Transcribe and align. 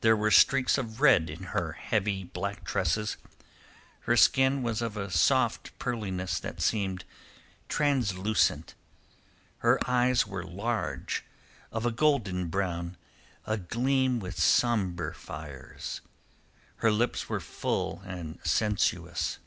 There 0.00 0.16
were 0.16 0.30
streaks 0.30 0.78
of 0.78 1.02
red 1.02 1.28
in 1.28 1.42
her 1.52 1.72
heavy 1.72 2.24
black 2.24 2.64
tresses, 2.64 3.18
her 4.08 4.16
skin 4.16 4.62
was 4.62 4.80
of 4.80 4.96
a 4.96 5.10
soft 5.10 5.78
pearliness 5.78 6.40
that 6.40 6.62
seemed 6.62 7.04
translucent, 7.68 8.74
her 9.58 9.78
eyes 9.86 10.26
were 10.26 10.42
large, 10.42 11.22
of 11.70 11.84
a 11.84 11.92
golden 11.92 12.46
brown, 12.46 12.96
agleam 13.46 14.20
with 14.20 14.38
sombre 14.40 15.12
fires, 15.14 16.00
her 16.76 16.90
lips 16.90 17.28
were 17.28 17.38
full 17.38 18.00
and 18.06 18.38
sensuous. 18.42 19.38